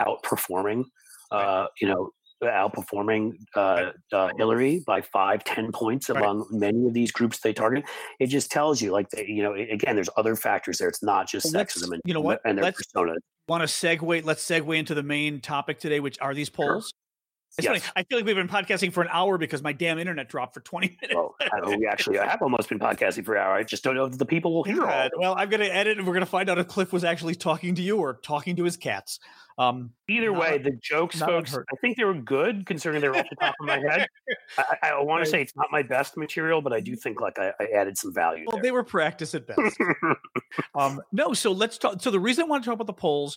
[0.00, 0.84] outperforming,
[1.30, 2.10] uh, you know,
[2.42, 6.72] outperforming uh, uh, Hillary by five, ten points among right.
[6.72, 7.84] many of these groups they target.
[8.18, 10.88] It just tells you, like, they, you know, again, there's other factors there.
[10.88, 13.14] It's not just well, sexism and you know what, and their let's, persona.
[13.48, 14.24] Want to segue?
[14.24, 16.92] Let's segue into the main topic today, which are these polls.
[17.58, 17.82] It's yes.
[17.82, 17.92] funny.
[17.96, 20.60] I feel like we've been podcasting for an hour because my damn internet dropped for
[20.60, 21.14] 20 minutes.
[21.14, 21.34] Well,
[21.78, 23.52] we actually I have almost been podcasting for an hour.
[23.52, 25.10] I just don't know if the people will hear all.
[25.18, 27.34] Well, I'm going to edit and we're going to find out if Cliff was actually
[27.34, 29.20] talking to you or talking to his cats.
[29.58, 33.36] Um, Either way, the jokes, folks, I think they were good considering they're off the
[33.36, 34.08] top of my head.
[34.56, 35.24] I, I want right.
[35.24, 37.98] to say it's not my best material, but I do think like I, I added
[37.98, 38.46] some value.
[38.46, 38.62] Well, there.
[38.62, 39.76] they were practice at best.
[40.74, 42.00] um, no, so let's talk.
[42.00, 43.36] So the reason I want to talk about the polls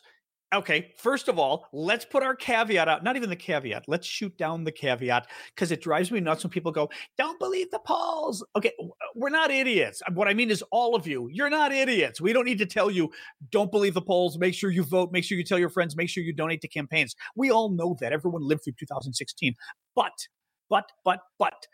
[0.54, 3.04] Okay, first of all, let's put our caveat out.
[3.04, 3.86] Not even the caveat.
[3.88, 7.72] Let's shoot down the caveat because it drives me nuts when people go, "Don't believe
[7.72, 10.02] the polls." Okay, uh, we're not idiots.
[10.08, 12.22] Uh, what I mean is, all of you, you're not idiots.
[12.22, 13.12] We don't need to tell you,
[13.50, 15.12] "Don't believe the polls." Make sure you vote.
[15.12, 15.96] Make sure you tell your friends.
[15.96, 17.16] Make sure you donate to campaigns.
[17.36, 18.14] We all know that.
[18.14, 19.56] Everyone lived through 2016.
[19.96, 20.28] But,
[20.70, 21.66] but, but, but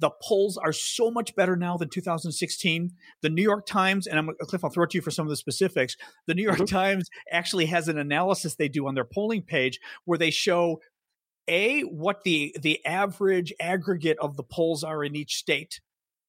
[0.00, 2.92] the polls are so much better now than 2016.
[3.22, 5.30] The New York Times, and I'm Cliff, I'll throw it to you for some of
[5.30, 5.96] the specifics.
[6.26, 6.64] The New York mm-hmm.
[6.76, 10.80] Times actually has an analysis they do on their polling page where they show
[11.48, 15.80] a what the the average aggregate of the polls are in each state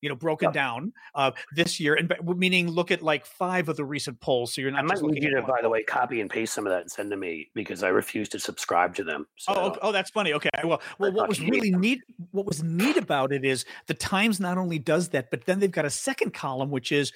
[0.02, 0.54] you know, broken yep.
[0.54, 4.54] down uh, this year, and meaning look at like five of the recent polls.
[4.54, 4.80] So you're not.
[4.80, 6.92] I might need you to, by the way, copy and paste some of that and
[6.92, 9.28] send to me because I refuse to subscribe to them.
[9.38, 9.54] So.
[9.56, 10.34] Oh, oh, that's funny.
[10.34, 14.40] Okay, well, well, what was really neat, what was neat about it is the Times
[14.40, 17.12] not only does that, but then they've got a second column which is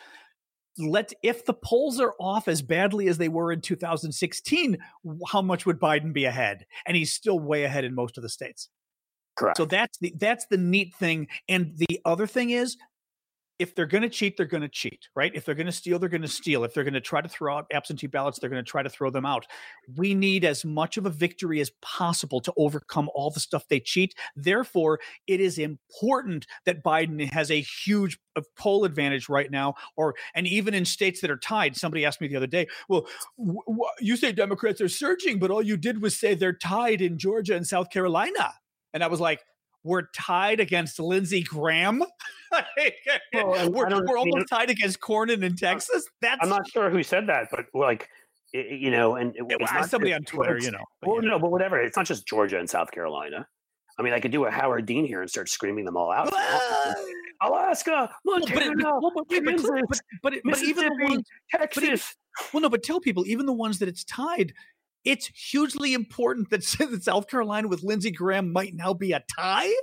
[0.78, 4.78] let if the polls are off as badly as they were in 2016
[5.28, 8.30] how much would biden be ahead and he's still way ahead in most of the
[8.30, 8.69] states
[9.36, 9.58] Correct.
[9.58, 11.28] So that's the that's the neat thing.
[11.50, 12.78] And the other thing is
[13.60, 15.32] if they're going to cheat, they're going to cheat, right?
[15.36, 16.63] If they're going to steal, they're going to steal.
[16.63, 18.89] If they're going to try to throw out absentee ballots, they're going to try to
[18.89, 19.46] throw them out.
[19.96, 23.80] We need as much of a victory as possible to overcome all the stuff they
[23.80, 24.15] cheat.
[24.36, 30.15] Therefore, it is important that Biden has a huge uh, poll advantage right now, or
[30.34, 31.78] and even in states that are tied.
[31.78, 35.52] Somebody asked me the other day, "Well, w- w- you say Democrats are surging, but
[35.52, 38.56] all you did was say they're tied in Georgia and South Carolina."
[38.93, 39.41] And I was like,
[39.84, 42.03] we're tied against Lindsey Graham.
[43.34, 46.08] well, we're, we're almost tied against Cornyn in uh, Texas.
[46.21, 48.10] That's I'm not sure who said that, but like
[48.53, 50.84] you know, and it, well, somebody on Twitter, you know.
[51.03, 51.82] Well, no, but whatever.
[51.82, 53.47] It's not just Georgia and South Carolina.
[53.97, 56.32] I mean, I could do a Howard Dean here and start screaming them all out.
[57.41, 59.58] Alaska, Montana, well, but, but, but,
[59.89, 62.15] but, but, but even the ones, Texas.
[62.53, 64.53] well, no, but tell people even the ones that it's tied
[65.03, 69.73] it's hugely important that South Carolina with Lindsey Graham might now be a tie.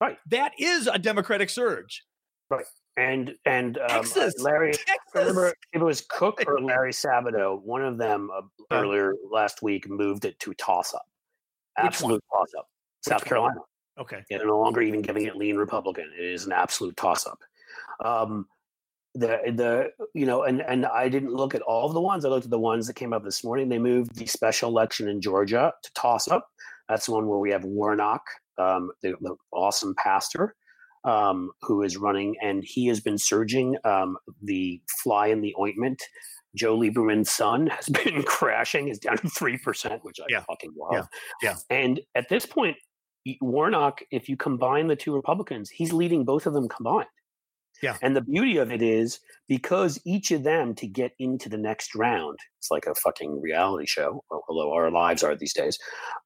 [0.00, 0.18] Right.
[0.30, 2.04] That is a Democratic surge.
[2.50, 2.64] Right.
[2.96, 4.72] and and um, Texas, Larry.
[4.72, 4.96] Texas.
[5.14, 9.88] Remember, if it was Cook or Larry Sabato, one of them uh, earlier last week
[9.88, 11.06] moved it to toss up.
[11.78, 12.66] Absolute toss up.
[13.06, 13.24] South?
[13.24, 13.60] Carolina.
[13.98, 14.22] Okay.
[14.28, 16.10] They're no longer even giving it lean Republican.
[16.18, 17.38] It is an absolute toss up.
[18.04, 18.46] Um,
[19.14, 22.24] the the you know, and and I didn't look at all of the ones.
[22.24, 23.68] I looked at the ones that came up this morning.
[23.68, 26.48] They moved the special election in Georgia to toss up.
[26.88, 28.22] That's the one where we have Warnock,
[28.58, 30.54] um, the, the awesome pastor,
[31.04, 33.76] um, who is running, and he has been surging.
[33.84, 36.02] Um, the fly in the ointment.
[36.54, 38.88] Joe Lieberman's son has been crashing.
[38.88, 40.40] Is down to three percent, which I Yeah.
[40.48, 41.06] fucking love.
[41.42, 41.50] Yeah.
[41.50, 41.56] Yeah.
[41.70, 42.76] And at this point,
[43.40, 47.06] Warnock, if you combine the two Republicans, he's leading both of them combined.
[47.82, 47.96] Yeah.
[48.00, 49.18] And the beauty of it is
[49.48, 53.86] because each of them to get into the next round, it's like a fucking reality
[53.86, 55.78] show, al- although our lives are these days.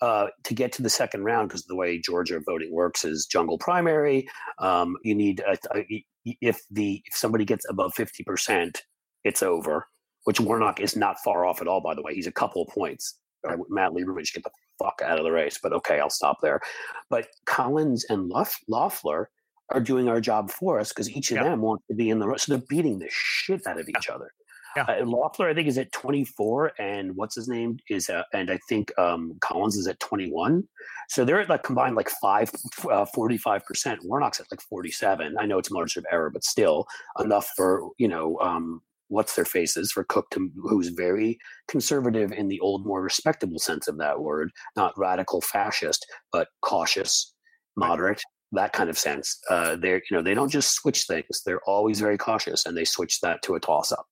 [0.02, 3.56] Uh, to get to the second round, because the way Georgia voting works is jungle
[3.58, 4.28] primary.
[4.58, 8.82] Um, you need uh, uh, y- y- if the if somebody gets above fifty percent,
[9.24, 9.86] it's over.
[10.24, 12.12] Which Warnock is not far off at all, by the way.
[12.14, 13.16] He's a couple of points.
[13.48, 16.38] Uh, Matt Lieberman should get the fuck out of the race, but okay, I'll stop
[16.42, 16.60] there.
[17.08, 19.30] But Collins and Loff- Loeffler
[19.70, 21.44] are doing our job for us because each of Yeah.
[21.44, 22.34] them wants to be in the.
[22.38, 24.32] So they're beating the shit out of each other.
[24.76, 24.84] Yeah.
[24.84, 28.58] Uh, Loeffler, I think, is at 24, and what's his name is, uh, and I
[28.68, 30.68] think um, Collins is at 21.
[31.08, 32.50] So they're at like combined like five,
[32.90, 33.98] uh, 45%.
[34.04, 35.36] Warnock's at like 47.
[35.40, 36.86] I know it's margin of error, but still
[37.18, 42.48] enough for, you know, um, what's their faces for Cook, to, who's very conservative in
[42.48, 47.32] the old, more respectable sense of that word, not radical fascist, but cautious,
[47.76, 48.20] moderate,
[48.56, 49.38] that kind of sense.
[49.48, 51.42] Uh, they're, you know, they don't just switch things.
[51.44, 54.06] They're always very cautious, and they switch that to a toss-up.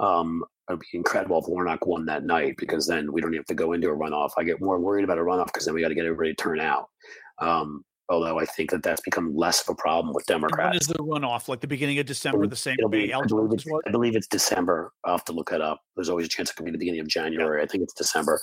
[0.00, 3.54] Um, it'd be incredible if Warnock won that night because then we don't have to
[3.54, 4.30] go into a runoff.
[4.36, 6.42] I get more worried about a runoff because then we got to get everybody to
[6.42, 6.86] turn out.
[7.38, 10.78] Um, although I think that that's become less of a problem with Democrats.
[10.82, 11.48] is the runoff?
[11.48, 13.66] Like the beginning of December, the same It'll be, I, believe it's.
[13.86, 14.92] I believe it's December.
[15.04, 15.80] I'll have to look it up.
[15.96, 17.62] There's always a chance it could be the beginning of January.
[17.62, 18.40] I think it's December.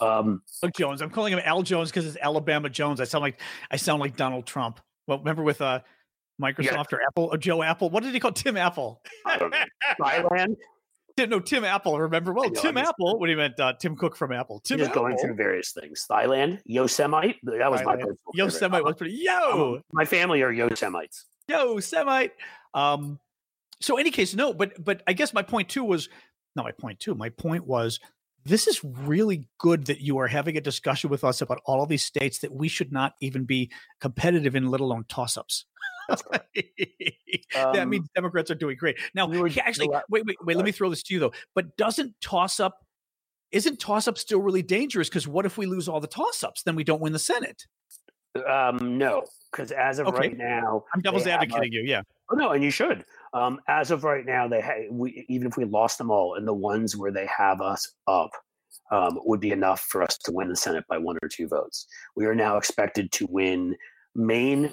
[0.00, 1.02] Um, Look, Jones.
[1.02, 3.00] I'm calling him Al Jones because it's Alabama Jones.
[3.00, 3.40] I sound like
[3.70, 4.80] I sound like Donald Trump.
[5.06, 5.80] Well, remember with uh
[6.40, 7.90] Microsoft or Apple or Joe Apple?
[7.90, 9.02] What did he call Tim Apple?
[9.26, 9.58] I don't know.
[10.00, 10.56] Thailand.
[11.26, 11.98] No, Tim Apple.
[11.98, 12.32] Remember?
[12.32, 13.18] Well, know, Tim Apple.
[13.18, 14.60] When he meant uh, Tim Cook from Apple.
[14.60, 15.02] Tim just Apple.
[15.02, 16.06] going through various things.
[16.08, 17.38] Thailand, Yosemite.
[17.42, 17.98] That was my Thailand.
[18.00, 18.16] personal favorite.
[18.34, 19.14] Yosemite was pretty.
[19.14, 21.24] Yo, My family are Yosemites.
[21.48, 22.32] yo, Semite.
[22.74, 23.18] Um,
[23.80, 26.08] so any case, no, but but I guess my point too was
[26.56, 27.14] not my point too.
[27.14, 28.00] My point was
[28.44, 31.88] this is really good that you are having a discussion with us about all of
[31.88, 33.70] these states that we should not even be
[34.00, 35.66] competitive in, let alone toss-ups.
[36.08, 36.44] that
[37.54, 38.96] Um, means Democrats are doing great.
[39.14, 40.56] Now, we were- actually, wait, wait, wait.
[40.56, 41.32] Let me throw this to you though.
[41.54, 42.78] But doesn't toss-up?
[43.50, 45.08] Isn't toss-up still really dangerous?
[45.08, 46.62] Because what if we lose all the toss-ups?
[46.64, 47.66] Then we don't win the Senate.
[48.46, 50.18] Um, no, because as of Okay.
[50.18, 51.82] right now, I'm devil's have a- advocating you.
[51.84, 52.02] Yeah.
[52.30, 53.04] Oh no, and you should.
[53.32, 56.46] Um, as of right now, they ha- we, even if we lost them all, and
[56.46, 58.30] the ones where they have us up
[58.90, 61.86] um, would be enough for us to win the Senate by one or two votes.
[62.16, 63.76] We are now expected to win
[64.14, 64.72] Maine.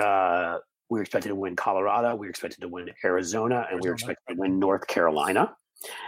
[0.00, 2.14] Uh, we're expected to win Colorado.
[2.16, 5.54] We're expected to win Arizona, and we're expected to win North Carolina.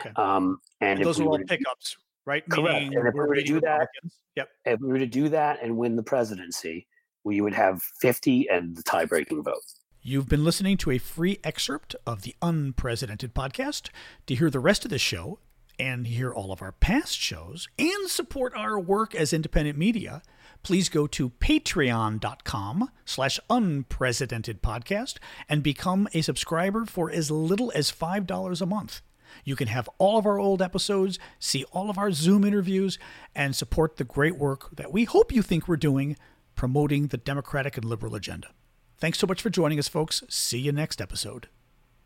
[0.00, 0.12] Okay.
[0.16, 2.44] Um, and And those we are all to- pickups, right?
[2.48, 2.80] Correct.
[2.84, 3.88] Meaning And if we we're to do that-
[4.36, 4.48] Yep.
[4.64, 6.86] if we were to do that and win the presidency,
[7.24, 9.62] we would have 50 and the tie-breaking vote.
[10.06, 13.88] You've been listening to a free excerpt of the Unprecedented podcast.
[14.26, 15.38] To hear the rest of the show
[15.78, 20.20] and hear all of our past shows and support our work as independent media,
[20.62, 25.16] please go to patreon.com slash unprecedented podcast
[25.48, 29.00] and become a subscriber for as little as $5 a month.
[29.42, 32.98] You can have all of our old episodes, see all of our Zoom interviews,
[33.34, 36.18] and support the great work that we hope you think we're doing
[36.54, 38.48] promoting the democratic and liberal agenda.
[39.04, 40.22] Thanks so much for joining us, folks.
[40.30, 41.48] See you next episode.